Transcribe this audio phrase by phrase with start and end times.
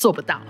[0.00, 0.40] 做不到。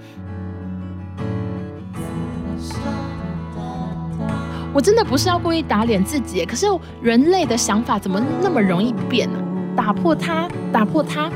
[4.72, 6.66] 我真的不是要故意打脸自己，可是
[7.02, 9.38] 人类的想法怎么那么容易变呢？
[9.76, 11.28] 打破它，打破它。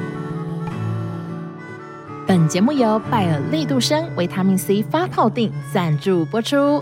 [2.25, 6.81] 本节目由拜尔利度生维他命 C 发泡定赞助播出。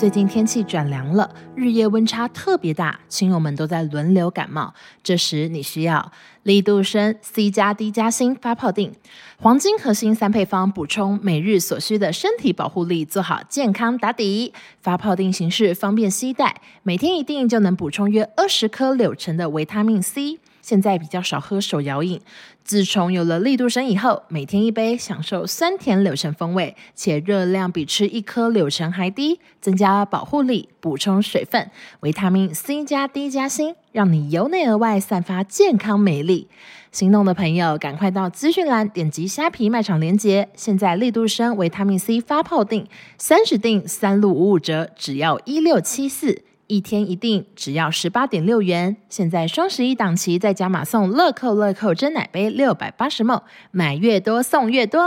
[0.00, 4.72] 最近天气转凉了，日夜温差特别大，亲友们都在轮流感冒。
[5.02, 6.10] 这时你需要
[6.42, 8.94] 力度生 C 加 D 加锌发泡定，
[9.36, 14.54] 黄金核心三配方，补充每日所需的身体保护力，做好健康打底。
[14.80, 20.38] 发泡定形式方便携带，每天一定就能补充约二十颗柳橙的维他命 C。
[20.70, 22.20] 现在比较少喝手摇饮，
[22.62, 31.68] 自从有了利度生以后，每天一杯，享受酸甜柳橙风味，且热量比吃一颗柳橙还低，增加保护力，补充水分，
[32.02, 36.46] 维他命 C 加 D 加锌，让你由内而外散发健康美丽。
[36.92, 42.86] 心动的朋友，赶快到资讯栏点击虾皮卖场链接，现在利度生维他命 C 发泡定，
[43.18, 46.44] 三十定三路五五折，只要一六七四。
[46.70, 48.96] 一天一定，只要十八点六元。
[49.08, 55.00] 现在双十一档期再加码送乐扣乐扣真奶杯六百八十梦买越多送越多。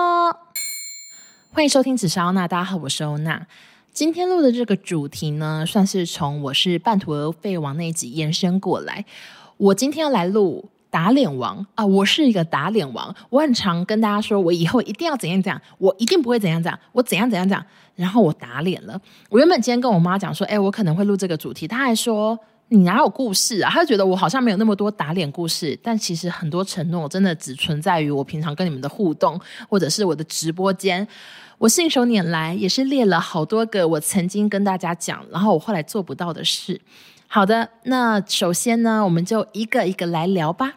[1.53, 3.47] 欢迎收听紫砂欧娜，大家好，我是欧娜。
[3.93, 9.05] 今天录的这个主题呢，算是从我是半途而废往那一集延伸过来。
[9.55, 10.69] 我今天要来录。
[10.93, 11.83] 打脸王啊！
[11.83, 19.01] 我是一个打脸王，我很常跟大家说，我以后一定要怎样怎样，我一定不会怎样怎样，我怎样怎样怎样，然后我打脸了。
[19.31, 23.71] 我原本今天跟我妈讲说，哎，我可能会录这个主题，她还说你哪有故事啊？
[23.71, 31.07] 她就觉得我好像没有那么多打脸故事，但其实很多承诺真的只存在于我平常跟你们的互动，或者是我的直播间。
[31.57, 36.79] 我信手拈来，也是列了好多个我曾经跟大家讲，然后我后来做不到的事。
[37.25, 40.71] 好的，那首先呢，我们就一个一个来聊吧。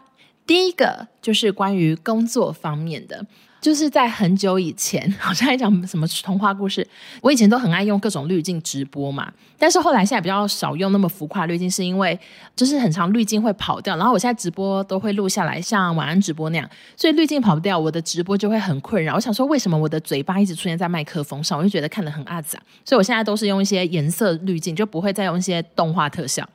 [0.47, 3.23] 第一个就是关于工作方面的，
[3.59, 6.87] 就是在很久以前，好像在讲什么童话故事。
[7.21, 12.17] 我以前都很爱用各种滤镜直播嘛，但是后来现在比较少用那么浮夸滤镜，是因为
[12.55, 13.97] 就是很常滤镜会跑掉。
[13.97, 19.15] 然后我现在直播都会录下来，像晚安直播那样，所以滤镜跑不掉，我的直播就会很困扰。
[19.15, 21.57] 我想说，为什么我的嘴巴一直出现在麦克风上？
[21.57, 26.47] 我就觉得看得很阿杂，所以我现在都是用一些颜色滤镜，就不会再用一些动画特效。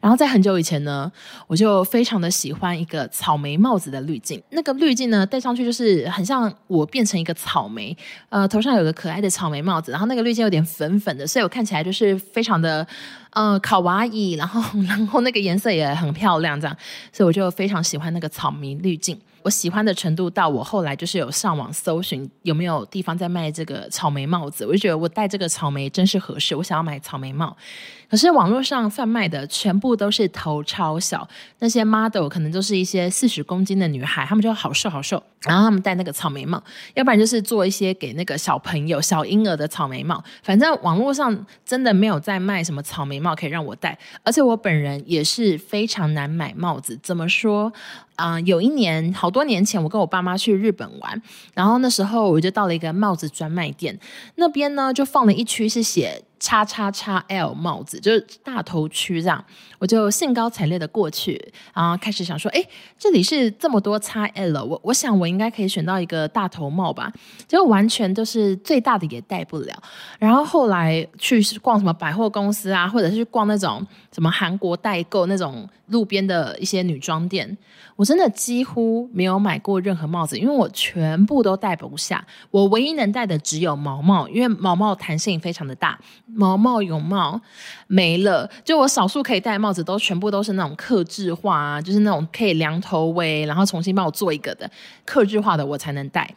[0.00, 1.10] 然后在很久以前呢，
[1.46, 4.42] 我就非常的喜欢一个草莓帽子的滤镜。
[4.50, 7.96] 那个滤镜呢，戴上去就是很像我变成一个草莓，
[8.28, 12.86] 呃，头上有个可爱的草莓帽子，然后那个滤镜有点粉粉的，所以我看起来就是非常的
[13.30, 16.76] 呃卡哇伊，然后 然后那个颜色也很漂亮，这样，
[17.12, 19.18] 所以我就非常喜欢那个草莓滤镜。
[19.42, 27.56] 我喜欢的程度到我后来就是有上网搜寻有没有地方在卖这个草莓帽子，我就觉得我戴这个草莓真是合适，我想要买草莓帽。
[28.10, 36.62] 可是网络上贩卖的全部都是头超小，那些 model 可能都是一些四十公斤的女孩，她们就好瘦好瘦，然后她们戴那个草莓帽，
[36.94, 40.24] 要不然就是做一些给那个小朋友、小婴儿的草莓帽。
[40.42, 46.98] 反正网络上真的没有在卖什么草莓帽可以让我戴，而且我本人也是非常难买帽子。
[47.02, 47.72] 怎么说？
[48.16, 51.22] 啊、有一年好多年前，我跟我爸妈去日本玩，
[51.54, 53.96] 然后那时候我就到了一个帽子专卖店，
[54.34, 56.24] 那边呢就放了一区是写。
[56.40, 59.44] 叉叉叉 L 帽子就是大头区这样，
[59.78, 62.64] 我就兴高采烈的过去，然后开始想说，哎，
[62.98, 67.12] 这里是这么多叉 L，我我想我应该可以选到一个大头帽吧，
[67.46, 69.74] 结果完全就是最大的也戴不了。
[70.18, 77.56] 然后后来去逛什么百货公司啊，或者是逛那种什么韩国代购那种路边的一些女装店，
[77.96, 82.24] 我真的几乎没有买过任何帽子，因为我全部都戴不下。
[82.50, 85.98] 我唯一能戴的只有毛帽，因为毛帽弹性非常的大。
[86.26, 87.40] 毛帽泳帽
[87.86, 94.70] 没了，就我少数可以戴帽子都全部都是那种克制化啊，就是那种可以量头围，然后重新帮我做一个的
[95.04, 96.32] 克制化的我才能戴。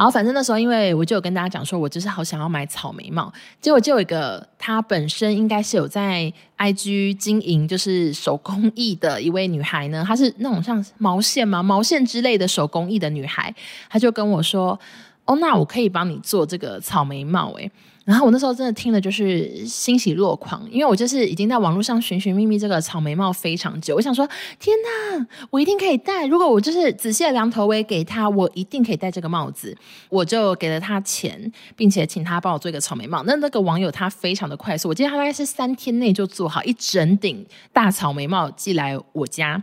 [0.00, 3.30] 然后，反正那时候因为我就有跟大家讲说，我就是好想要买草莓帽，
[3.60, 13.54] 结果就有一个她本身应该是有在 IG 经营就是手工艺的一位女孩呢，她是那种像毛线嘛、毛线之类的手工艺的女孩，
[13.90, 14.80] 她就跟我说
[15.26, 17.70] ：“哦，那我可以帮你做这个草莓帽。”诶。
[18.06, 26.26] 然后我那时候真的听了就是欣喜若狂，因为我就是已经在网络上寻寻觅觅这个草莓帽非常久，我想说天哪，我一定可以戴！
[26.26, 29.76] 如果我就是仔细的量头围给他，我一定可以戴这个帽子。
[30.08, 33.22] 我就给了他钱，并且请他帮我做一个草莓帽。
[33.24, 39.62] 那那个网友他非常的快速，我记得他大概是三天内就做好一整顶大草莓帽寄来我家。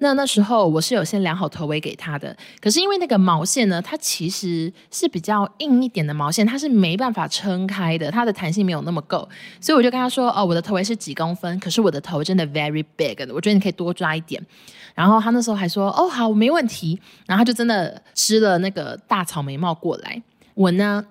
[0.00, 9.28] 那那时候我是有先量好头围给他的，可是因为那个毛线呢，它其实是比较硬一点的毛线，它是没办法撑开的，它的弹性没有那么够，
[9.60, 14.40] 所以我就跟他说：“哦，我的头围是几公分，可是我的头真的 very big，我觉得你可以多抓一点。”
[14.94, 20.22] 然后他那时候还说：“哦，好，没问题。”然后他就真的织了那个大草莓帽过来。
[20.54, 21.04] 我呢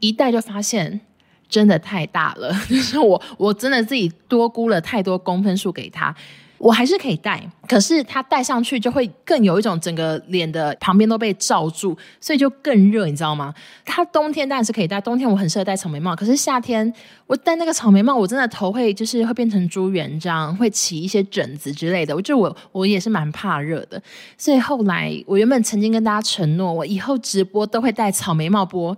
[0.00, 1.00] 一戴就发现
[1.48, 6.14] 真的太大了， 就是我我真的自己多估了太多公分数给他。
[6.58, 13.52] 我还是可以戴，可是它戴上去就会更有一种整个脸的旁边都被罩住，所以就更热，你知道吗？
[13.84, 16.90] 它冬天当然是可以戴，冬天我很适合戴草莓帽，可是夏天
[17.26, 22.14] 我戴那个草莓帽，我真的头会就是会变成朱元璋，会起一些疹子之类的。
[22.14, 24.00] 我就我我也是蛮怕热的，
[24.38, 28.96] 所以后来我原本曾经跟大家承诺，我以后直播都会戴草莓帽播。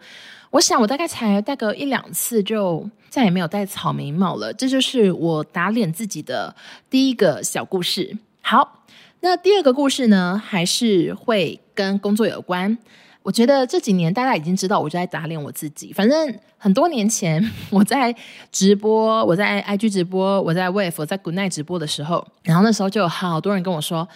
[0.56, 2.88] 我想我大概才戴个一两次就。
[3.08, 6.54] 再也没有戴草莓帽了，这就是我打脸自己的
[6.90, 8.14] 第一个小故事。
[8.42, 8.84] 好，
[9.20, 12.76] 那第二个故事呢，还是会跟工作有关。
[13.22, 15.94] 我觉得这几年大家已经知道，我就在打脸我自己。
[15.94, 18.14] 反正很多年前 我在
[18.52, 24.06] 直播，我在 IG 直播，我在 Wave，我在 Good Night 直播的时候，然后那时候就有好多人跟我说：“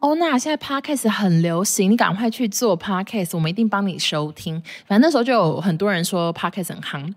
[0.00, 7.14] 哦，那，现在 Podcast 很流行，你赶快去做 Podcast，我们一定帮你收听。”反正那时候就有很多人说 Podcast 很夯。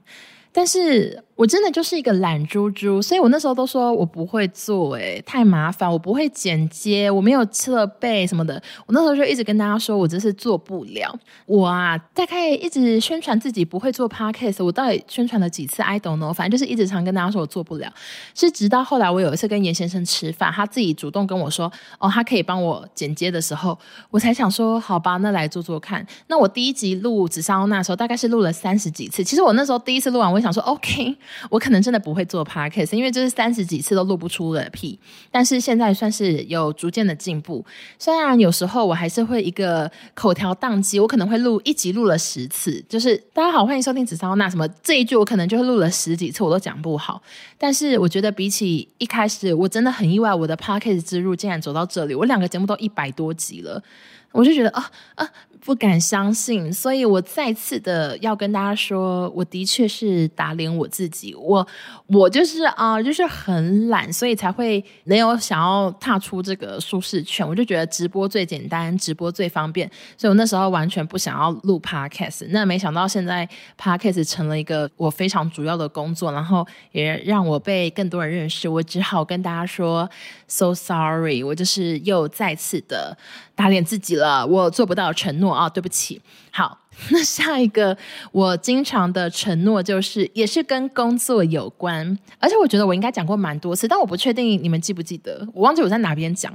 [0.51, 8.62] 但是我真的就是一个懒猪猪，所以我那时候都说我不会做，诶，太麻烦，我不会剪接，我没有设备什么的。
[8.85, 11.13] 我那时候就一直跟大家说，我真是做不了。
[11.47, 17.91] 我啊，大概一直宣传自己不会做 podcast，我到底宣传了几次？I don't know，反正就是一直常跟大家说我做不了。
[18.35, 23.77] 是直到后来，我有一次跟严先生吃饭，他自己主动跟我说，哦，他可以帮我剪接的时候，
[24.12, 26.06] 我才想说，好吧，那来做做看。
[26.27, 29.24] 那我第一集录紫砂欧娜的时候，大概是录了三十几次。
[29.24, 31.18] 其实我那时候第一次录完，我想说，OK。
[31.50, 35.00] 我可能真的不会做 podcast，因为就是三十几次都录不出个屁。
[35.31, 37.66] 但是现在算是有逐渐的进步，
[37.98, 47.22] 虽然有时候我还是会一个口条宕机，我可能会录一集录了十次，就是大家好，欢迎收听紫砂欧娜什么这一句，我可能就会录了十几次，我都讲不好。
[47.58, 53.81] 但是我觉得比起一开始，我真的很意外，我的 podcast 之路竟然走到这里，我两个节目都一百多集了，
[54.31, 55.30] 我就觉得啊啊。
[55.65, 61.65] 不敢相信，所以我再次的要跟大家说，我的确是打脸我自己，我
[62.07, 67.48] 我就是啊、就是很懒，所以才会没有想要踏出这个舒适圈。
[67.48, 72.45] 我就觉得直播最简单，直播最方便，所以我那时候完全不想要录 Podcast。
[72.50, 73.48] 那没想到现在
[73.80, 78.68] Podcast 成了一个我非常主要的工作，然后也让我被更多人认识。
[78.68, 80.09] 我只好跟大家说
[80.48, 83.18] ，So sorry，我就是又再次的
[83.56, 85.53] 打脸自己了，我做不到承诺。
[85.54, 86.22] 啊、对不起。
[86.52, 86.80] 好，
[87.12, 87.98] 那下一个
[88.31, 96.54] 我经常的承诺就是，也是跟工作有关，而且我觉得我应该讲过蛮多次，但我不确定你们记不记得，我忘记我在哪边讲，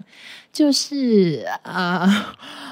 [0.52, 2.08] 就是呃。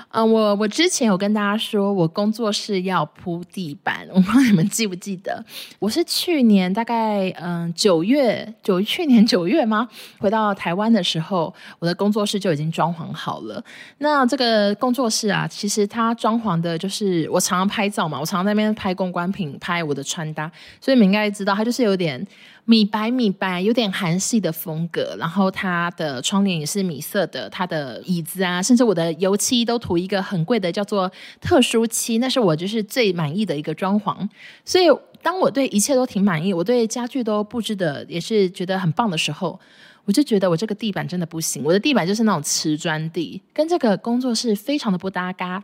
[0.08, 5.44] 啊、我我之前有跟大家说，我工作室要铺地板，我不知道你们记不记得？
[5.78, 9.86] 我是去年大概嗯九月九去年九月吗？
[10.18, 13.62] 回到台湾的时候，我的工作室就已经装潢好了。
[13.98, 20.50] 那这个工作室啊，其实它装潢的就是我常常拍照嘛，我常常在那边拍公关品，拍我的穿搭，
[20.80, 22.26] 所以你们应该知道，它就是有点。
[22.68, 31.08] 米白米白，有点韩系的风格，然后它的窗帘也是米色的，它的椅子啊，甚至我的油漆都涂一个很贵的叫做
[31.40, 34.16] 特殊漆，那是我就是最满意的一个装潢。
[34.64, 34.86] 所以
[35.22, 39.60] 当我对一切都挺满意，我对家具都布置的也是觉得很棒的时候，
[40.04, 45.62] 我就觉得我这个地板真的不行，我的地板就是那种瓷砖地，跟这个工作室非常的不搭嘎。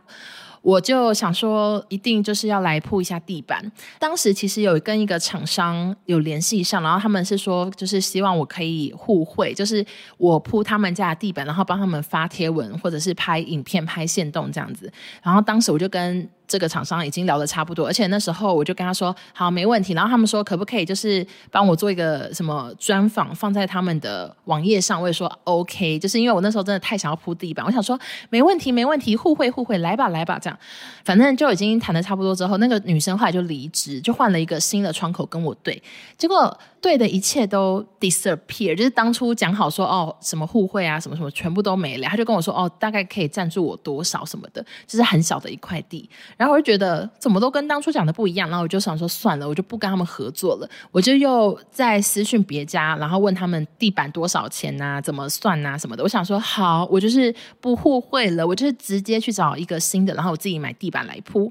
[0.63, 3.71] 我就想说，一定就是要来铺一下地板。
[3.99, 9.85] 当时其实有跟一个厂商有联系上，然后他们是说，就是希望我可以互惠，就是
[10.17, 14.91] 我铺他们家的地板，然后帮他们发贴文或者是拍影片、拍线动这样子。
[15.21, 16.27] 然后当时我就跟。
[16.47, 19.93] 这个厂商已经聊得差不多，而且那时候我就跟他说好，没问题。
[19.93, 25.01] 然后他们说可不可以就是帮我做一个什么专访放在他们的网页上？
[25.01, 30.59] 我也说 OK，就是因为我那时候真的太想要铺地板，我想说没问题，没问题，互惠互惠，来吧来吧，这样。
[31.03, 35.81] 反正就已经谈得差不多之后，那个女生后来就离职，就换了一个新的窗口跟我对，
[36.17, 46.09] 结果对的一切都 disappear，就是当初讲好说哦什么互惠啊什么什么全部都没了，他就跟我说哦大概可以赞助我多少什么的，就是很小的一块地。
[46.35, 50.69] 然后我就觉得怎么都跟当初讲的不一样，然后我就想说算了，我就不跟他们合作了。
[50.91, 56.03] 我就又在私讯别家，然后问他们地板多少钱呐、怎么算呐、什么的。
[56.03, 61.49] 我想说好，我就是不互惠了，我就是直接去找一个新的，然后我自己买地板来铺。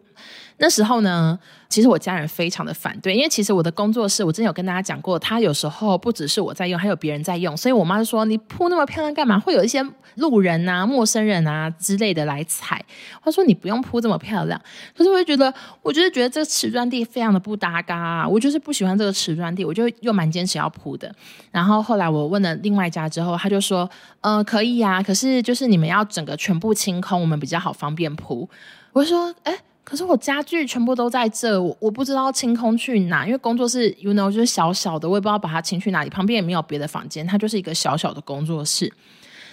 [0.62, 1.36] 那时候呢，
[1.68, 9.40] 其实我家人非常的反对，因为其实我的工作室，我之前有跟大家讲过，它有时候不只是我在用，还有别人在用，所以我妈就说：“你铺那么漂亮干嘛？
[9.40, 12.80] 会有一些路人啊、陌生人啊之类的来踩。”
[13.24, 14.62] 她说：“你不用铺这么漂亮。”
[14.96, 15.52] 可是我就觉得，
[15.82, 21.12] 我就是觉得这个瓷砖地非常的不搭嘎，我就是不喜欢这个瓷砖地，我就又蛮坚持要铺的。
[21.50, 23.90] 然后后来我问了另外一家之后，他就说
[24.22, 28.48] ：“嗯、可以啊，可是就是你们要整个全部清空，我们比较好方便铺。”
[28.94, 29.58] 我说：“哎。”
[29.92, 36.08] 可是我家具全部都在这，我我不知道清空去哪，因为工作室，you know，就是小小的，我也不知道把它清去哪里。
[36.08, 38.90] 旁边也没有别的房间，它就是一个小小的工作室。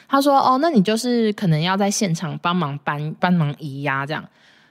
[0.07, 4.23] 他说：“哦，那你就是可能要在现场帮忙搬、帮忙移压这样。”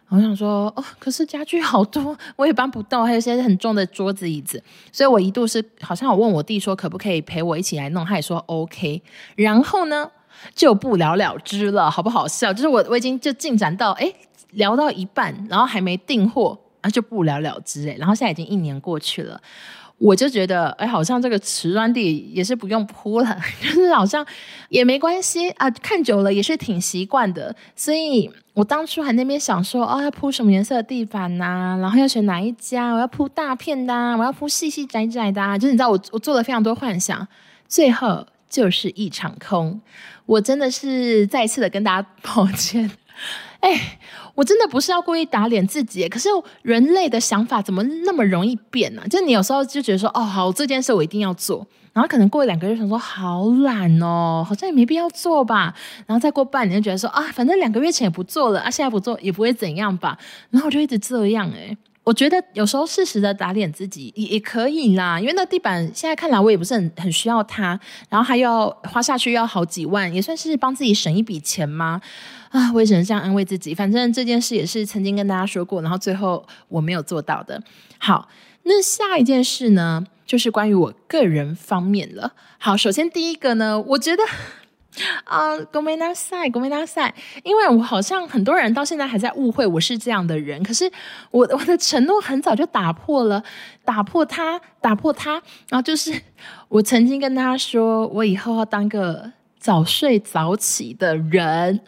[0.09, 9.03] 我想说：“哦，可是家具好多，我也搬不动，还有一些很重的桌子、椅子。”所以我一度是好像我问我弟说可不可以陪我一起来弄，他也说 OK。
[9.37, 10.11] 然后呢，
[10.55, 12.55] 就不了了之了，好不好笑？
[12.55, 14.11] 就是我我已经就进展到哎。
[14.53, 17.97] 聊到一半，然后还没订货，啊，就不了了之诶。
[17.99, 19.41] 然后现在已经一年过去了，
[19.99, 24.25] 我就觉得，哎，好像这个瓷砖地也是不用铺了， 就是好像
[24.69, 27.55] 也没关系啊，看久了也是挺习惯的。
[27.75, 31.77] 所以我当初还那边想说，哦，要铺什么颜色的地板呐、啊？
[31.81, 32.93] 然后要选哪一家？
[32.93, 37.27] 我要铺大片的、我要铺细细窄窄的、就是你知道我，我做了非常多幻想，
[37.69, 39.81] 最后就是一场空。
[40.27, 42.91] 我真的是再次的跟大家抱歉。
[43.61, 43.99] 哎，
[44.39, 46.29] 我真的不是要故意打脸自己，可是
[46.63, 49.09] 人类的想法怎么那么容易变呢、啊？
[49.11, 55.75] 就你有时候就觉得说，哦，好，这件事我一定要做，然后可能过两个月想说，好懒哦，好像也没必要做吧，
[56.07, 60.17] 然后再过半年就觉得说，啊，反正两个月前也不做了，啊，现在不做也不会怎样吧，
[60.51, 61.77] 然后我就一直这样，哎。
[62.05, 67.79] 我觉得有时候适时的打脸自己也也可以啦，因为那地板现在看来我也不是很很需要它，
[68.09, 72.01] 然后还要花下去要好几万，也算是帮自己省一笔钱吗？
[72.50, 73.74] 啊，我也只能这样安慰自己。
[73.74, 77.62] 反正这件事也是曾经跟大家说过，然后最后我没有做到的。
[77.98, 78.30] 好，
[78.64, 82.34] 那下一件事呢，就是关于我个人方面了。
[82.58, 84.24] 好，首先第一个呢， 我觉得。
[85.26, 87.14] 啊，ごめんなさい，ごめんなさい。
[87.44, 90.88] 因为我好像很多人到现在还在误会我是这样的人，可是
[91.32, 93.44] 我我 的承诺很早就打破了，
[93.84, 95.42] 打破它，打破它。
[95.68, 96.22] 然后就是
[96.70, 101.80] 我曾经跟他说，我以后要当个早睡早起的人。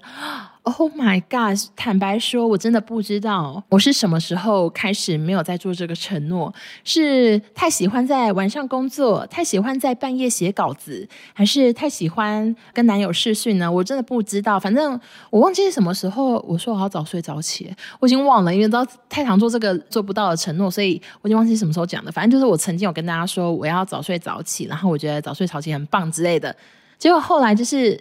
[0.63, 1.59] Oh my God！
[1.75, 6.53] 坦白说，我真的不知道我是什么时候开始没有在做这个承诺，
[6.85, 13.73] 是太喜欢在晚上工作，太喜欢在半夜写稿子，还是太喜欢跟男友视讯呢？
[13.73, 14.61] 我真的不知道。
[14.61, 15.01] 反正
[15.31, 22.13] 我忘记是什么时候我说我要早睡早起，我已经忘了，因为都太常做这个做不到的承诺，所以我已经忘记什么时候讲的。
[22.13, 26.55] 反正就是我曾经有跟大家说我要早睡早起，然后我觉得早睡早起很棒之类的，
[26.99, 27.99] 结果后来就是。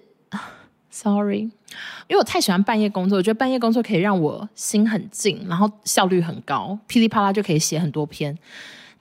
[0.91, 1.41] Sorry，
[2.08, 8.38] 因为我太喜欢半夜工作，我觉得半夜工作可以让我心很静，然后效率很高，噼里啪啦就可以写很多篇。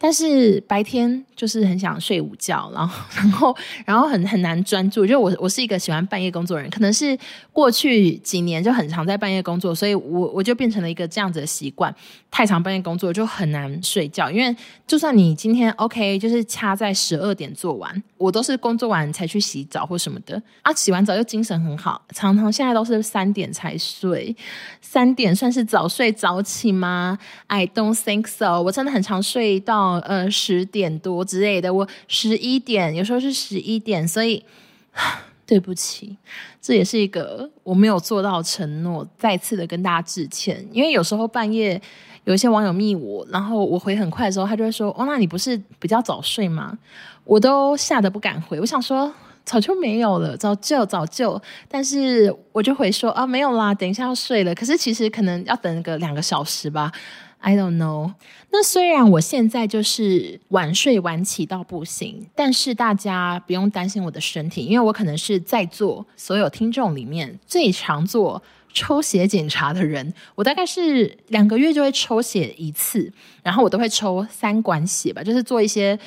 [0.00, 5.04] 但是白天就是很想睡午觉，然后然后然后很很难专注。
[5.04, 7.18] 就我我是一个喜欢半夜工作的人，可能是
[7.52, 11.92] 过去几年就很常在半夜工作，所以我我就变成了一个这样子的习惯。
[12.30, 14.54] 太常半夜工作就很难睡觉，因为
[14.86, 20.72] 就算你今天 OK，就是掐在十二点做完，我都是工作完才去洗澡或什么的啊。
[20.74, 24.36] 洗完澡又精神很好，常常现在都是三点才睡。
[24.80, 28.62] 三点算是早睡早起吗？I don't think so。
[28.62, 29.87] 我真的很常睡到。
[29.94, 34.44] 呃，十点多之类的，我十一点，有时候是十一点，所以
[35.46, 36.16] 对不起，
[36.60, 40.66] 这也是一个我没有做到承诺，再次的跟大家致歉。
[40.72, 41.80] 因为有时候半夜
[42.24, 46.76] 有一些网友密我，然后我回很快的时候，他就会说：“哦，那你不是比较早睡吗？”
[47.24, 49.12] 我都吓得不敢回，我想说
[49.44, 56.92] 早就没有了，早就早就，但是我就回说：“啊，没有啦，等一下要睡了。”可是其实可能要等个两个小时吧。
[57.40, 58.12] I don't know。
[58.50, 68.42] 那虽然我现在就是晚睡晚起到不行，但是大家不用担心我的身体，因为我可能是在座所有听众里面最常做
[68.72, 70.12] 抽血检查的人。
[70.34, 75.98] 我大概是两个月就会抽血一次，然后我都会抽三管血吧，就是做一些。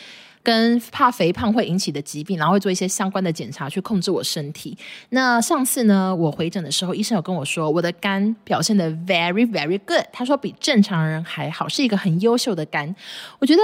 [0.43, 4.77] 跟怕肥胖会引起的疾病，然后会做一些相关的检查去控制我身体。
[5.10, 12.95] 那上次呢，我回诊的时候，医生有跟我说，我的肝表现得 very very good，他说比正常人还好，是一个很优秀的肝。
[13.39, 13.62] 我觉得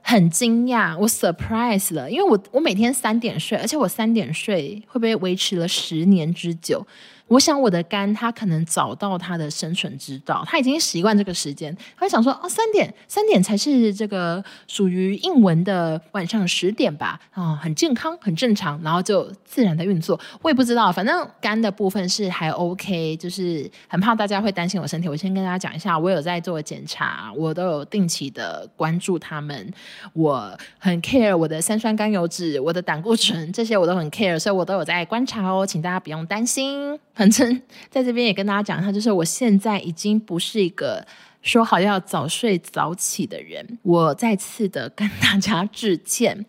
[0.00, 6.86] 很惊讶，我 surprise 了，因为我我每天三点睡，而且我三点睡会不会维持了十年之久？
[7.26, 20.20] 我想我的肝它可能找到它的生存之道，它已经习惯这个时间，它会想说哦，三点三点才是这个属于英文的晚上十点吧，啊、很健康很正常，然后就自然的运作。
[20.42, 25.08] 我也不知道，反正肝的部分是还 OK，就是很怕大家会担心我身体。
[25.08, 29.72] 我先跟大家讲一下，我有在做检查，我都有定期的关注他们，
[30.12, 36.98] 我很 care 我的三酸甘油脂、我的胆固醇这些我都很 care，所以我都有在观察哦，请大家不用担心。
[37.14, 41.06] 反正 在这边也跟大家讲一下，就是我现在已经不是一个
[41.42, 46.44] 说好要早睡早起的人，我再次的跟大家致歉。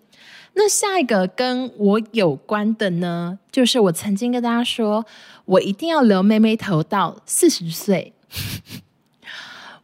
[0.58, 5.06] 那下一个跟我有关的呢，就是我曾经跟大家说，
[5.44, 8.14] 我一定要留妹妹头到四十岁。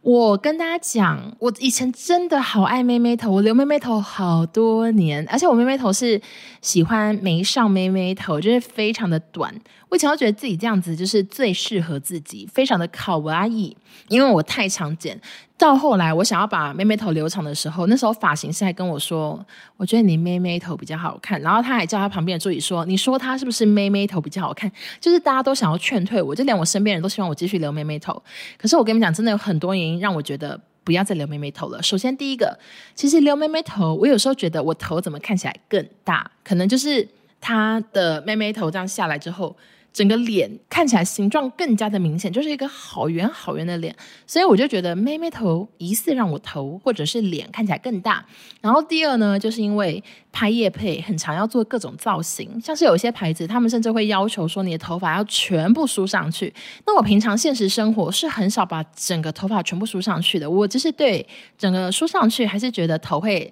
[0.02, 6.20] 我跟大家讲，我以前真的好爱妹妹头，我留妹妹头好多年，而且我妹妹头是
[6.60, 9.54] 喜欢没上妹妹头，就是非常的短。
[9.90, 13.78] 我以前都觉得自己这样子就是最适合自己，非常的卡哇伊，
[14.08, 15.20] 因为我太常剪。
[15.62, 19.46] 到后来我想要把妹妹头留长的时候，那时候发型师还跟我说
[19.78, 28.20] ：“我觉得你妹妹头比较好看。”然后他还叫他旁边的助理说：“你说他是不是妹妹头比较好看？”就是大家都想要劝退我，就连我身边人都希望我继续留妹妹头。
[28.58, 31.84] 可是我跟你们讲，真的有很多原因让我觉得不要再留妹妹头了。
[31.84, 32.58] 首先第一个，
[32.96, 37.08] 其实留妹妹头，我有时候觉得我头怎么看起来更大，可能就是
[37.40, 39.56] 他的妹妹头这样下来之后。
[39.94, 43.96] 整个脸看起来形状更加的明显，就是一个好圆好圆的脸，
[44.26, 48.26] 所以我就觉得妹妹头疑似让我头或者是脸看起来更大。
[48.62, 56.54] 然后第二呢，就是因为拍夜配很常要做各种造型，像是有些牌子，他们甚至会要求说你的头发要全部梳上去。
[56.86, 63.52] 那我平常现实生活是很少把整个头发全部梳上去的，我就是对整个梳上去还是觉得头会。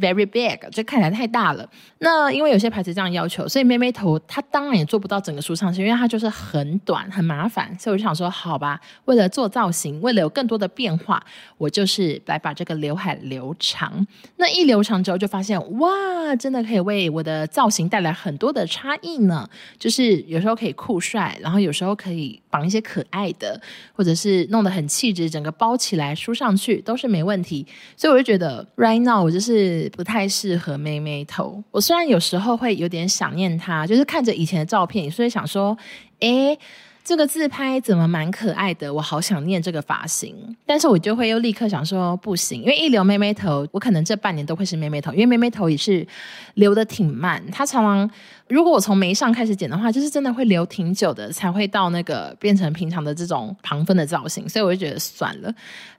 [0.00, 1.68] Very big，就看起来太大了。
[1.98, 7.76] 那因为有些牌子这样要求，所以妹妹头它当然也做不到整个梳上去，因为它就是很短，很麻烦。
[7.78, 11.24] 所以我就想说，好吧，为了做造型，为了有更多的变化，
[11.58, 14.04] 我就是来把这个刘海留长。
[14.36, 19.48] 那一留长之后，就发现哇，真的可以为我的造型带来很多的差异呢。
[19.78, 23.60] 就是有时候可以酷帅，然后有时候可以绑一些可爱的，
[23.92, 27.64] 或者是弄得很气质，整个包起来梳上去都是没问题。
[27.96, 29.51] 所以我就觉得，right now 我就是。
[29.52, 31.62] 是不太适合妹妹头。
[31.70, 35.76] 我虽然有时候会有点想念她，就是看着以前的照片，所以想说，
[36.20, 36.58] 诶。
[37.04, 38.94] 这个自拍怎么蛮可爱的？
[38.94, 46.06] 我好想念这个发型，但是我就会又立刻想说不行，因为一留妹妹头，我可能这半年都会是妹妹头，因为妹妹头也是
[46.54, 48.08] 留的挺慢，她常常
[48.52, 55.50] 如果我从眉上开始剪的话，就是真的会留挺久的，才会到那个变成平常的这种旁分的造型，所以我就觉得算了。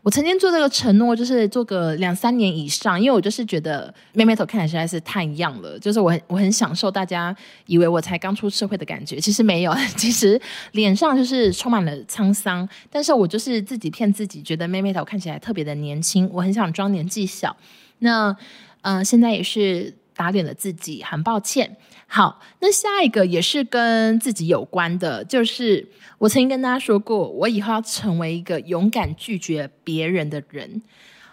[0.03, 7.35] 我曾经做这个承诺，就是做个两三年以上，因为我就是觉得妹妹头看起来实在是太一样了，就是我很我很享受大家
[7.65, 10.39] 以为我才刚出社会的感觉，其实没有， 其实
[10.73, 10.93] 脸。
[10.95, 17.57] 上就是充满了沧桑，但是我就是自己骗自己，觉得妹妹头看起来特别的年轻，我很想装年纪小。
[17.99, 18.35] 那
[18.81, 21.75] 呃，现在也是打脸了自己，很抱歉。
[22.15, 30.83] 好，那下一个也是跟自己有关的，就是我曾经跟大家说过，我以后要成为一个勇敢拒绝别人的人。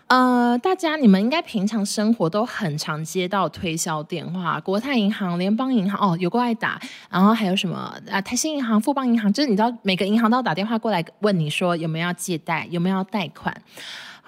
[0.07, 13.55] 呃，大家你们应该平常生活都很常接到推销电话，国泰银行、联邦银行哦，有过来打，然后还有什么啊、呃，台新银行、富邦银行，就是你知道每个银行都要打电话过来问你说有没有要借贷，有没有要贷款。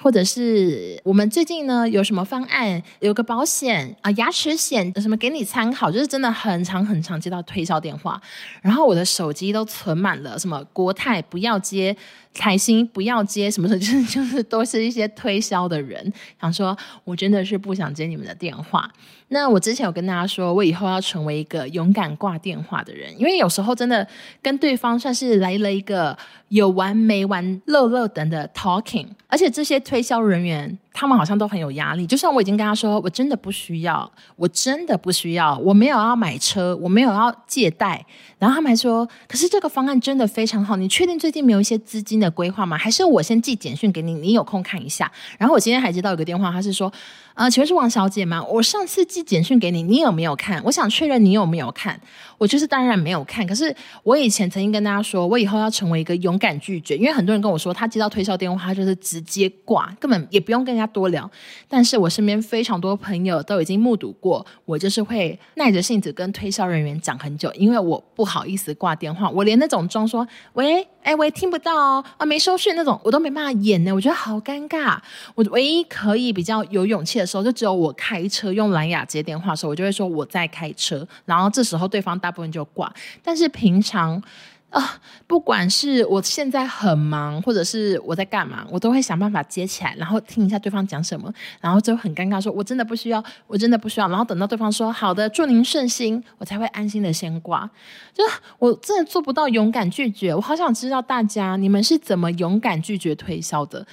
[0.02, 8.20] 或者是我们最近呢有什么方案，有个保险啊，牙齿险什么给你参考，就是真的很常很常接到推销电话，
[8.60, 11.96] 然后我的手机都存满了什么国泰不要接，
[12.34, 18.90] 台新不要接，什么时候就是就是都是一些推销的人，想说我真的是不想接你们的电话。
[19.28, 24.06] 那我之前有跟大家说，我以后要成为一个勇敢挂电话的人，因为有时候真的
[24.42, 26.16] 跟对方算是来了一个
[26.48, 30.78] 有完没完、漏漏等的 talking，而且这些推销人员。
[30.92, 38.04] 他们好像都很有压力，就像我已经跟他说，我真的不需要，我真的不需要，我没有要买车，我没有要借贷。
[38.38, 42.76] 然后他们还说，可是这个方案真的非常好，你确定最近没有一些资金的规划吗？
[42.76, 45.10] 还是我先寄简讯给你，你有空看一下。
[45.38, 46.92] 然后我今天还接到一个电话，他是说，
[47.34, 48.42] 呃，请问是王小姐吗？
[48.44, 50.60] 我上次寄简讯给你，你有没有看？
[50.64, 51.98] 我想确认你有没有看。
[52.36, 61.30] 我就是当然没有看，可是我以前曾经跟大家说，我以后要成为一个勇敢拒绝，因为很多人跟我说，他接到推销电话，他就是直接挂，根本也不用跟人多聊。
[61.68, 74.98] 但是我身边非常多朋友都已经目睹过，我就是会耐着性子跟推销人员讲很久，因为我不好意思挂电话，我连那种装说喂，哎，我也听不到，啊，没收讯那种，我都没办法演呢，我觉得好尴尬。
[75.34, 82.92] 我唯一可以比较有勇气的时候，就只有我开车用蓝牙接电话的时候，我就会说我在开车，然后这时候对方大部分就挂，
[83.22, 84.22] 但是平常。
[84.72, 97.68] 啊，不管是我现在很忙，或者是我在干嘛，我都会想办法接起来，然后听一下对方讲什么，然后就很尴尬说，我真的不需要，我真的不需要，然后等到对方说好的，祝您顺心，我才会安心的先挂。
[98.14, 98.24] 就
[98.58, 103.86] 我真的做不到勇敢拒绝，我好想知道大家你们是怎么勇敢拒绝推销的。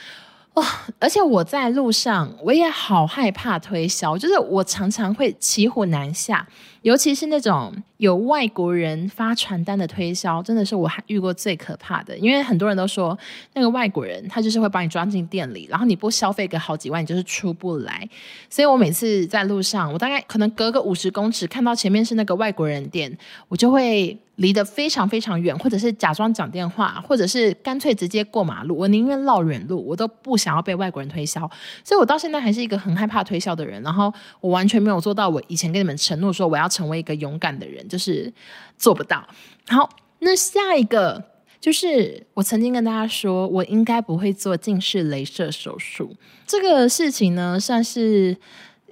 [1.00, 6.48] 而且我在路上，我也好害怕推销，就是我常常会骑虎难下，
[6.82, 12.18] 尤其是那种有外国人发传单的推销，真的是我还遇过最可怕的。
[12.18, 13.18] 因为很多人都说，
[13.54, 18.08] 那个外国人他就是会把你抓进店里，然后你不消费个好几万，你就是出不来。
[18.50, 23.18] 所以我每次在路上，我大概可能隔个五十公尺，看到前面是那个外国人店，
[23.48, 24.18] 我就会。
[24.40, 28.78] 离得非常非常远，或者是假装讲电话，或者是干脆直接过马路。
[28.78, 31.42] 我宁愿绕远路，我都不想要被外国人推销。
[31.84, 33.84] 所以我到现在还是一个很害怕推销的人。
[33.84, 38.34] 然后我完全没有做到我以前跟你们承诺说我要成为一个勇敢的人，就是
[38.78, 39.28] 做不到。
[39.68, 41.22] 好，那下一个
[41.60, 46.16] 就是我曾经跟大家说我应该不会做近视雷射手术
[46.48, 48.38] 这个事情呢，算是。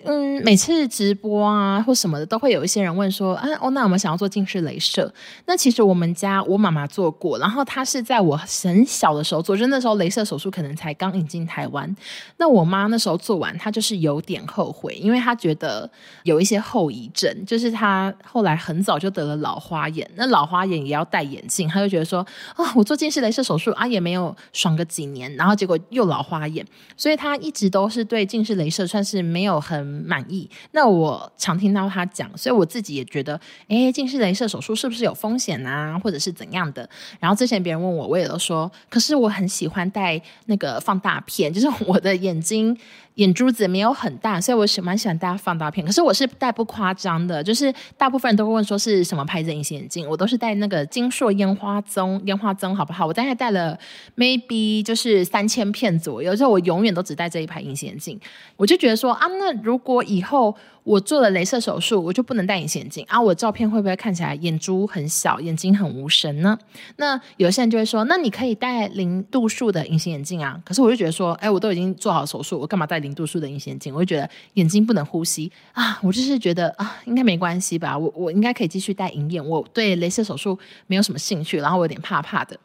[0.06, 5.12] 嗯，每次直播啊或什么的，都会有一些人问说：“啊，哦，那我们想要做近视雷射？”
[5.46, 11.94] 那其实我们家我妈妈做过，然后她是在我很小的时候做，就那时候雷射手术可能才刚引进台湾。
[12.38, 15.90] 那我妈那时候做完，她就是有点后悔，因为她觉得
[16.24, 29.97] 有一些后遗症，就是她后来很早就得了老花眼，那老花眼也要戴眼镜，她就觉得说：“啊、我做近视雷射手术啊，也没有爽个几年，然后结果又老花眼。”所以她一直都是对近视雷射算是没有很。
[30.06, 30.50] 满意。
[30.72, 36.88] 那我常听到他讲，所以我自己也觉得，诶，近视雷射手术是不是有风险啊，或者是怎样的？
[37.20, 42.78] 然后之前别人问我，我也都说，可是我很喜欢戴那个放大片，就是我的眼睛。
[43.18, 45.84] 眼珠子没有很大，所以我喜蛮喜欢戴放大片。
[45.84, 53.08] 可是我是戴不夸张的，就是大部分人都会问说是什么牌子隐形眼镜，我都是戴那个金硕烟花棕烟花棕，好不好？
[53.08, 53.76] 我大概戴了
[54.16, 58.20] maybe 就是三千片左右，就我永远都只戴这一排隐形眼镜。
[58.56, 60.58] 我就觉得说啊，那如如果以后。
[60.88, 63.20] 我做了镭射手术，我就不能戴隐形眼镜啊！
[63.20, 66.58] 我照片会不会看起来眼珠很小，眼睛很无神呢？
[66.96, 70.58] 那有些人就会说，那你可以戴零度数的隐形眼镜啊。
[70.64, 73.94] 可是我就觉得说，哎，我都已经做好手术，我干嘛戴零度数的隐形眼镜？
[73.94, 76.00] 我就觉得眼睛不能呼吸啊！
[76.02, 77.98] 我就是觉得啊，应该没关系吧？
[77.98, 79.46] 我我应该可以继续戴隐眼。
[79.46, 82.58] 我对镭射手术没有什么兴趣，然后我有点怕怕的。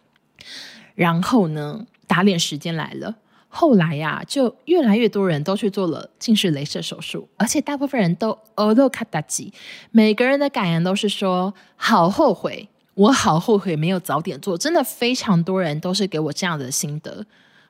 [0.95, 3.17] 然后呢，打脸时间来了。
[3.55, 9.53] 后来呀、就越来越多人都去做了近视雷射手术，而且大部分人都欧都卡达吉，
[9.91, 17.27] 每个人的感言都是说好后悔，我好后悔没有早点做，真的非常多人都是给我这样的心得。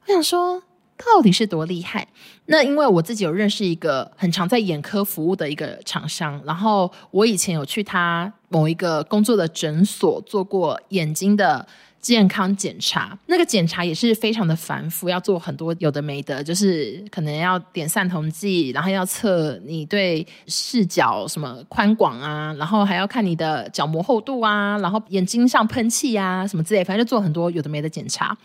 [0.07, 0.62] 我想说，
[0.97, 2.07] 到底是多厉害？
[2.47, 11.66] 那因为我自己有认识一个很常在眼科服务的一个厂商，然后我以前有去他某一个工作的诊所做过眼睛的。
[12.02, 28.36] 健康检查，那个检查也是非常的繁复，要做很多有的没的，就是可能要点散瞳剂，然后要测你对视角什么宽广啊，然后还要看你的角膜厚度啊，然后眼睛上喷气啊什么之类，反正就做很多有的没的检查。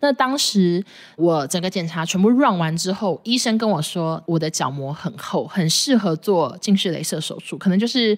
[0.00, 0.84] 那当时
[1.16, 8.16] 我整个检查全部 run 完之后，医生跟我说我的角膜很厚，很适合做近视雷射手术，可能就是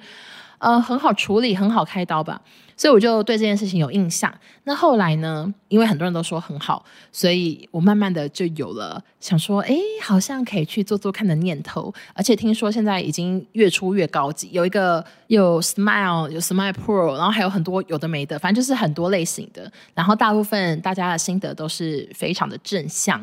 [0.58, 2.40] 呃很好处理，很好开刀吧。
[2.80, 4.32] 所以我就对这件事情有印象。
[4.64, 5.52] 那后来呢？
[5.68, 11.92] 因为很多人都说很好，所以我慢慢的就有了想说，哎，好像可以去做做看的念头。
[12.14, 19.70] 而且听说现在已经越出越高级，有一个有 Smile，有 Smile Pro，然后还有很多有的没的，反正就是很多类型的。
[19.92, 23.20] 然后大部分大家的心得都是非常的正向。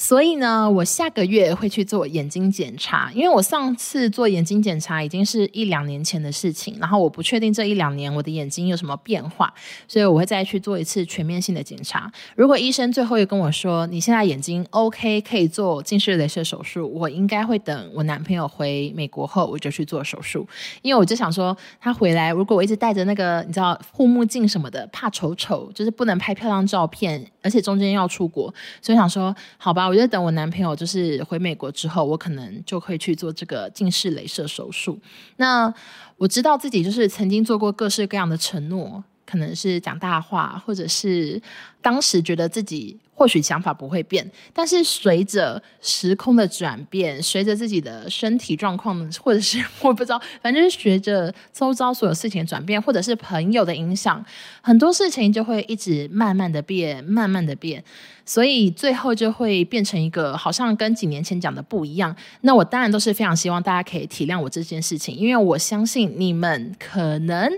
[0.00, 9.52] 所以呢，我下个月会去做眼睛检查，因为我上次做眼睛检查已经是一两年前的事情，然后我不确定这一两年我的眼睛有什么变化，
[9.86, 12.10] 所以我会再去做一次全面性的检查。
[12.34, 20.48] 如果医生最后又跟我说，你现在眼睛 OK，可以做近视雷射手术，我应该会等我男朋友回美国后我就去做手术，
[20.80, 29.89] 因为我就想说他回来，如果我一直戴着那个你知道护目镜什么的，怕丑丑，就是不能拍漂亮照片，而且中间要出国，所以想说好吧。
[29.90, 34.96] 我觉得等我男朋友就是回美国之后，我可能就会去做这个近视镭射手术。
[35.36, 35.74] 那
[36.16, 41.40] 我知道自己就是曾经做过各式各样的承诺，可能是讲大话，或者是
[41.80, 42.98] 当时觉得自己。
[43.20, 54.24] 或许想法不会变，但是随着时空的转变，随着自己的身体状况，或者是我不知道，反正是随着周遭所有事情的转变，或者是朋友的影响，
[54.62, 57.84] 很多事情就会一直慢慢的变，慢慢的变，
[58.24, 62.16] 所以最后就会变成一个好像跟几年前讲的不一样。
[62.40, 67.52] 那我当然都是非常希望大家可以体谅我这件事情，因为我相信你们可能。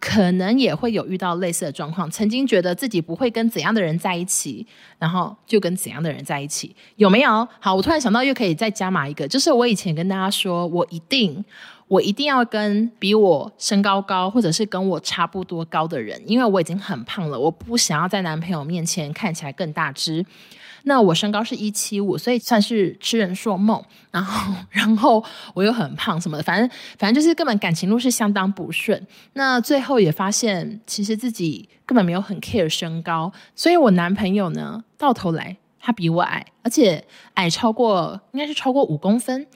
[0.00, 4.66] 可能也会有遇到类似的状况，曾经觉得自己不会跟怎样的人在一起，
[4.98, 7.46] 然后就跟怎样的人在一起，有没有？
[7.60, 11.44] 好，我突然想到又可以再加码一个，就是我以前跟大家说，我一定。
[11.88, 20.22] 我一定要跟比我身高高，或者是跟我差不多高的人，因为我已经很胖了，我不想要在男朋友面前看起来更大只。
[20.88, 23.80] 那我身高是一七五，所以算是痴人说梦。
[24.10, 25.22] 然后，然后
[25.52, 29.06] 我又很胖什么的，反正反正就是根本感情路是相当不顺。
[29.34, 39.46] 那最后也发现，其实自己根本没有很 care 身高，所以我男朋友呢，到头来他比我矮，而且矮超过应该是超过五公分。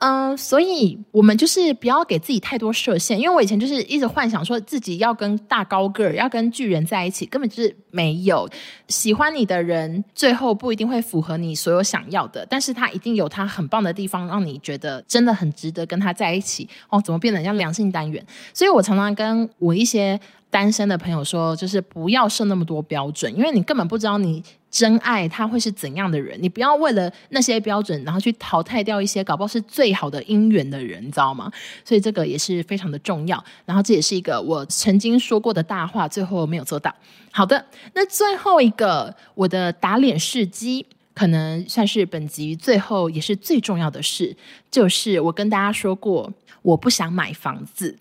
[0.00, 8.48] 嗯，所以我们就是不要给自己太多设限，因为我以前就是一直幻想说自己要跟大高个儿、要跟巨人在一起，根本就是没有。
[8.86, 16.68] 喜欢你的人，最后不一定会符合你所有想要的，但是他一定有他很棒的地方，让你觉得真的很值得跟他在一起。
[16.88, 18.24] 哦，怎么变得像良性单元？
[18.54, 24.44] 所以我常常跟我一些单身的朋友说，就是不要设那么多标准，因为你根本不知道你。
[24.70, 26.38] 真爱他会是怎样的人？
[26.42, 31.50] 你不要为了那些标准，然后去淘汰掉一些搞不好是最最好的姻缘的人，你知道吗？
[31.82, 33.42] 所以这个也是非常的重要。
[33.64, 36.94] 然后这也是一个我曾经说过的大话，最后没有做到。
[37.30, 44.36] 好的，那最后一个我的打脸事迹，可能算是本集最后也是最重要的事，
[44.70, 47.96] 就是我跟大家说过，我不想买房子。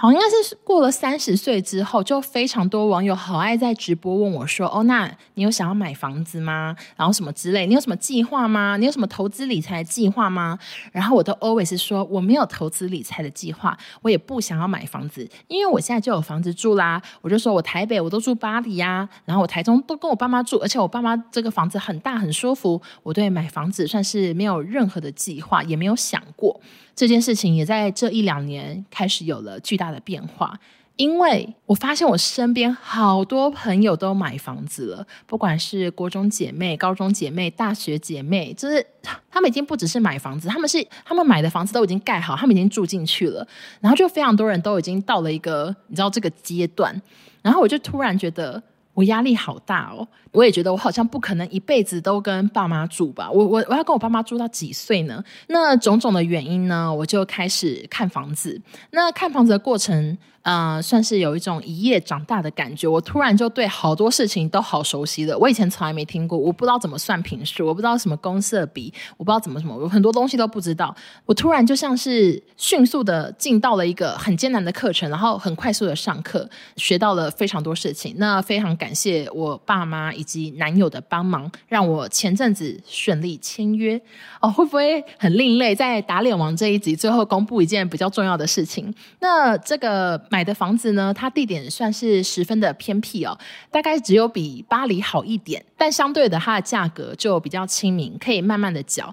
[0.00, 6.76] 好，应该是过了三十岁之后，就非常多网友好爱在直播问我说：“哦，那你有想要买房子吗？
[6.94, 8.76] 然后什么之类，你有什么计划吗？
[8.76, 10.56] 你有什么投资理财计划吗？”
[10.92, 17.02] 然后我都 always 说我没有投资理财的计划，我也不想要买房子，因为我现在就有房子住啦。
[17.20, 26.60] 我就说我台北我都住巴黎呀，然后我台中都跟我爸妈住，而且我爸妈这个房子很大很舒服，我对买房子算是没有任何的计划，也没有想过。
[26.98, 30.58] 这件事情也在这一两年开始有了巨大的变化，
[30.96, 38.84] 因为我发现我身边好多朋友都买房子了，不管是国中姐妹、高中姐妹、大学姐妹，就是
[39.30, 43.46] 他们已经不只是买房子，他们是他们买的房子都已经盖好，他们已经住进去了，
[43.80, 47.00] 然后就非常多人都已经到了一个你知道这个阶段，
[47.42, 48.60] 然后我就突然觉得。
[48.98, 50.08] 我压力好大哦！
[50.32, 53.30] 我也觉得我好像不可能一辈子都跟爸妈住吧。
[53.30, 55.22] 我我我要跟我爸妈住到几岁呢？
[55.46, 58.60] 那种种的原因呢，我就开始看房子。
[58.90, 60.18] 那看房子的过程。
[60.48, 62.88] 呃，算是有一种一夜长大的感觉。
[62.88, 65.36] 我突然就对好多事情都好熟悉了。
[65.36, 70.96] 我以前从来没听过，我不知道怎么算平数，我不知道什么公色比，我不知道怎么什么，我很多东西都不知道。
[71.26, 78.14] 我突然就像是迅速的进到了一个很艰难的课程，然后很快速的上课，学到了非常多事情。
[78.16, 84.00] 那非常感谢我爸妈以及男友的帮忙，让我前阵子顺利签约。
[84.40, 85.74] 哦，会不会很另类？
[85.74, 88.94] 在打脸王这一集最后公布一件比较重要的事情。
[89.20, 93.36] 那这个买买的房子呢，它地点算是十分的偏僻哦，
[93.72, 99.12] 大概只有比巴黎好一点，但相对的，它的价格就比较亲民，可以慢慢的缴。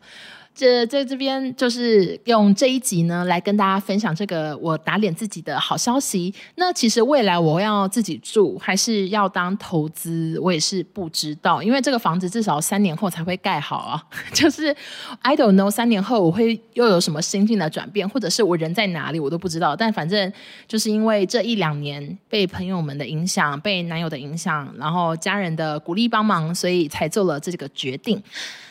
[0.56, 6.34] 这在这边就是用这一集呢，来跟大家分享这个我打脸自己的好消息。
[6.56, 14.02] 那其实未来我要自己住，还是要当投资，我也是不知道，因为这个房子至少三年后才会盖好啊。
[14.32, 14.74] 就是
[15.22, 19.76] I don't know，三年后我会又有什么心境的转变，或者是我人在哪里我都不知道。
[19.76, 20.32] 但反正
[20.70, 28.24] 就是因为这一两年被朋友们的影响，被男友的影响，然后家人的鼓励帮忙，所以才做了这个决定。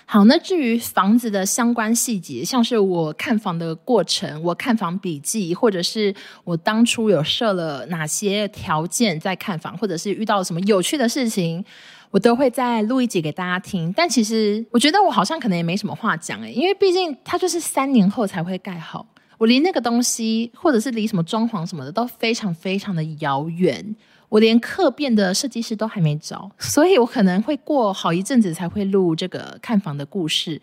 [0.06, 6.14] 好，那至于房子的相关细节，像是我看房的过程，我看房笔记，或者是
[6.44, 11.64] 我当初有设了哪些条件在看房，或者是遇到什么有趣的事情，
[12.10, 13.90] 我都会再录一集给大家听。
[13.96, 19.06] 但其实我觉得我好像可能也没什么话讲诶，因为毕竟它就是三年后才会盖好，
[19.38, 23.96] 我离那个东西，或者是离什么装潢什么的，都非常非常的遥远。
[24.34, 30.60] 我连客变的设计师都还没找，所以我可能会过好一阵子才会录这个看房的故事，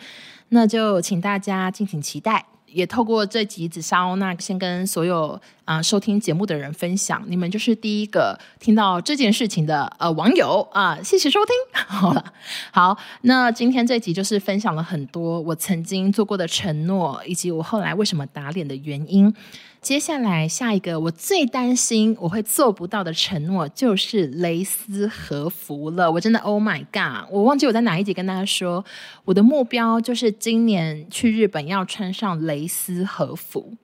[0.50, 2.46] 那就请大家敬请期待。
[2.66, 5.40] 也透过这集紫砂欧娜先跟所有
[5.72, 11.56] 啊、收听节目的人分享，你们就是第一个听到这件事情的呃网友啊，谢谢收听。
[11.88, 12.34] 好了，
[12.74, 19.34] 好，那今天这集就是分享了很多我曾经做过的承诺，以及我后来为什么打脸的原因。
[19.82, 26.12] 接下来，下一个我最担心我会做不到的承诺就是蕾丝和服了。
[26.12, 27.28] 我真的，Oh my God！
[27.32, 28.86] 我忘记我在哪一集跟大家说，
[29.26, 33.76] 我的目标就是今年去日本要穿上蕾丝和服。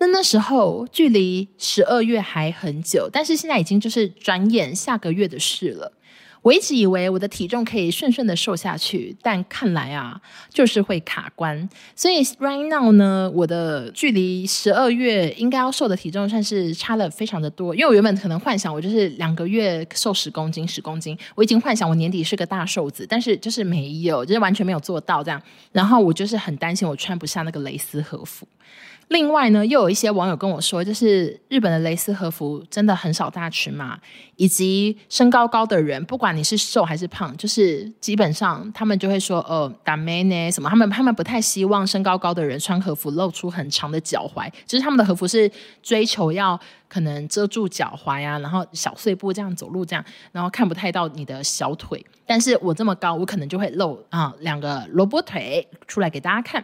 [0.00, 5.92] 那那时候距离十二月还很久，但是现在已经就是转眼下个月的事了。
[6.42, 10.20] 我一直以为我的体重可以顺顺的瘦下去，但看来啊，
[10.50, 11.66] 就是会卡关。
[11.96, 17.74] 所以 right now 呢，我的距离十二月应该要瘦的体重算是差了非常的多。
[17.74, 25.40] 因为我原本可能幻想我就是两个月瘦十公斤，十公斤，我已经幻想我年底是个大瘦子，但是就是没有，就是完全没有做到这样。
[25.72, 28.46] 然后我就是很担心我穿不下那个蕾丝和服。
[29.09, 33.99] 另外呢，又有一些网友跟我说，就是日本的蕾丝和服真的很少大尺码，
[34.35, 52.05] 以及身高高的人，不管你是瘦还是胖，就是基本上他们就会说，哦，ダメね什么，他们他们不太希望身高高的人穿和服露出很长的脚踝，就是他们的和服是追求要可能遮住脚踝啊，然后小碎步这样走路这样，然后看不太到你的小腿。
[52.27, 56.63] 但是我这么高，我可能就会露啊两个萝卜腿出来给大家看。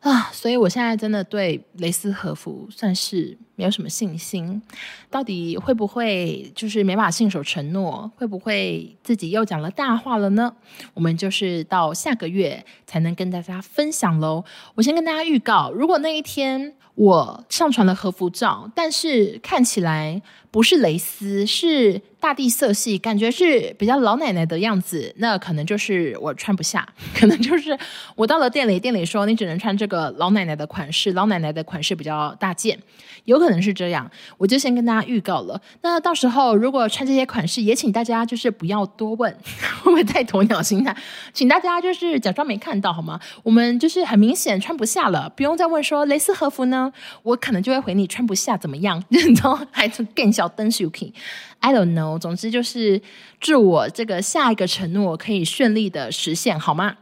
[0.00, 4.62] 啊，所以我现在真的对蕾丝和服算是没有什么信心，
[5.10, 10.50] 到底会不会就是没法信守承诺，会不会自己又讲了大话了呢？
[10.94, 14.42] 我们就是到下个月才能跟大家分享喽。
[14.76, 27.78] 我先跟大家预告，如果那一天我上传了和服照，但是看起来不是蕾丝，是大地色系，感觉是比较老奶奶的样子，那可能就是我穿不下， 可能就是
[28.16, 32.78] 我到了店里，店里说你只能穿这个老奶奶的款式，老奶奶的款式比较大件，
[33.26, 33.49] 有可能。
[33.50, 34.08] 可能是这样，
[34.38, 35.60] 我就先跟大家预告了。
[35.82, 39.28] 那到时候如果穿这些款式，也请大家就是不要多问，
[39.82, 40.96] 会不会太鸵鸟心态？
[41.32, 43.18] 请大家就是假装没看到好吗？
[43.42, 46.92] 我们就是很明显穿不下了，不用再问说蕾丝和服呢，
[47.24, 49.02] 我可能就会回你穿不下怎么样？
[49.10, 52.16] 然后还更小灯 Suki，I don't know。
[52.20, 53.02] 总之就是
[53.40, 56.94] 祝我这个下一个承诺可以顺利的实现，好吗？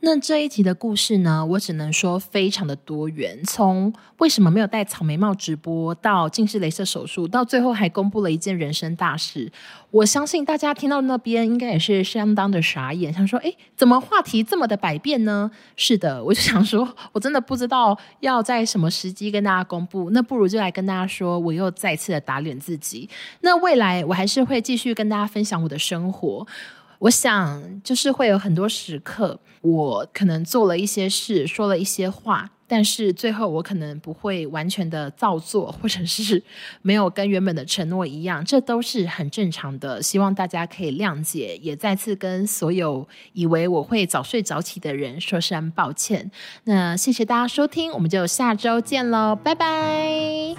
[0.00, 3.36] 那这一集的故事呢，我只能说非常的多元。
[3.42, 9.50] 从为什么没有戴草莓帽直播，到近视雷射手术，到最后还公布了一件人生大事，
[9.90, 15.50] 我相信大家听到那边应该也是相当的傻眼，想说：诶，怎么话题这么的百变呢？
[15.74, 23.10] 是的，我就想说，我真的不知道要在什么时机跟大家公布，那不如就来跟大家说，我又再次的打脸自己。
[23.40, 26.46] 那未来我还是会继续跟大家分享我的生活。
[27.00, 36.42] 我想，就是会有很多时刻，我可能做了一些事，说了一些话，但是最后我可能不会完全的照做，或者是
[36.82, 40.02] 没有跟原本的承诺一样，这都是很正常的。
[40.02, 46.30] 希望大家可以谅解，也再次跟所有以为我会早睡早起的人说声抱歉。
[46.64, 50.56] 那谢谢大家收听，我们就下周见喽，拜拜。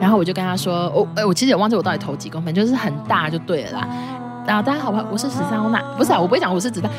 [0.00, 3.88] 然后我就跟他说：“我、哦、哎，我其实也忘记我到底投几公分，就是很大就对了啦。
[4.46, 6.90] 然后大家好吧，我是十三欧娜，不是啊，我不会讲我是子弹，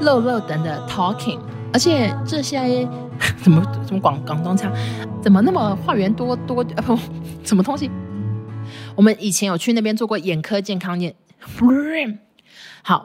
[0.00, 1.38] 肉肉等的 talking，
[1.72, 2.86] 而且这些
[3.40, 4.68] 怎么怎么广广东腔，
[5.22, 6.98] 怎么那么话源多多啊不，
[7.44, 7.88] 什么东西？
[8.96, 11.14] 我们以前有去那边做过眼科健康验，
[12.82, 13.02] 好。”